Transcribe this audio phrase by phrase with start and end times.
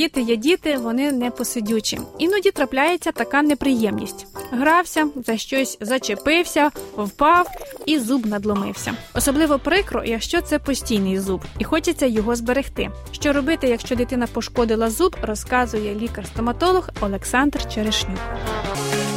[0.00, 2.00] Діти є діти, вони не посидючі.
[2.18, 4.26] Іноді трапляється така неприємність.
[4.50, 7.46] Грався, за щось зачепився, впав
[7.86, 8.94] і зуб надломився.
[9.14, 12.90] Особливо прикро, якщо це постійний зуб, і хочеться його зберегти.
[13.12, 18.18] Що робити, якщо дитина пошкодила зуб, розказує лікар-стоматолог Олександр Черешнюк.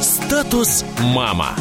[0.00, 1.56] Статус мама.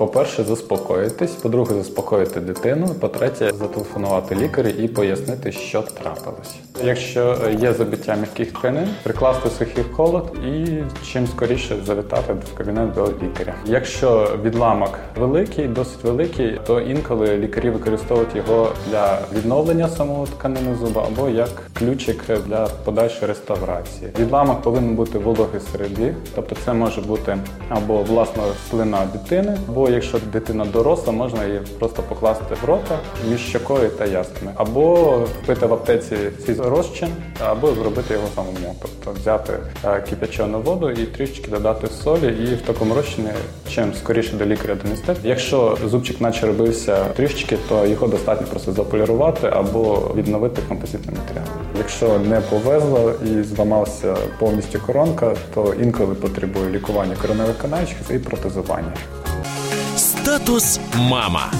[0.00, 2.88] По-перше, заспокоїтись, по-друге, заспокоїти дитину.
[3.00, 6.54] По-третє, зателефонувати лікарю і пояснити, що трапилось.
[6.84, 10.66] Якщо є забиття м'яких тканин, прикласти сухий холод і
[11.12, 13.54] чим скоріше завітати в кабінет до лікаря.
[13.66, 21.06] Якщо відламок великий, досить великий, то інколи лікарі використовують його для відновлення самого тканини зуба
[21.06, 24.10] або як ключик для подальшої реставрації.
[24.18, 30.18] Відламок повинен бути вологий середі, тобто це може бути або власна слина дитини, або якщо
[30.32, 32.98] дитина доросла, можна її просто покласти в рота
[33.30, 37.08] між щокою та яснами, або впити в аптеці цей розчин,
[37.48, 39.52] або зробити його самому, тобто взяти
[39.84, 43.28] е, кип'ячену воду і трішечки додати солі, і в такому розчині
[43.74, 45.14] чим скоріше до лікаря донести.
[45.24, 51.46] Якщо зубчик наче робився трішечки, то його достатньо просто заполірувати або відновити композитний матеріал.
[51.78, 58.92] Якщо не повезло і зламався повністю коронка, то інколи потребує лікування короневих канальчиків і протезування.
[60.22, 61.50] Статус мама.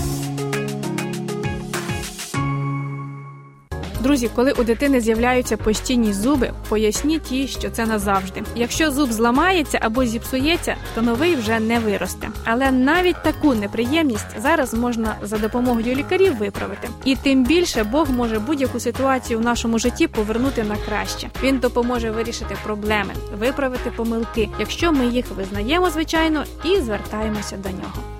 [4.00, 8.42] Друзі, коли у дитини з'являються постійні зуби, поясніть їй, що це назавжди.
[8.56, 12.28] Якщо зуб зламається або зіпсується, то новий вже не виросте.
[12.44, 16.88] Але навіть таку неприємність зараз можна за допомогою лікарів виправити.
[17.04, 21.30] І тим більше Бог може будь-яку ситуацію в нашому житті повернути на краще.
[21.42, 28.19] Він допоможе вирішити проблеми, виправити помилки, якщо ми їх визнаємо, звичайно, і звертаємося до нього.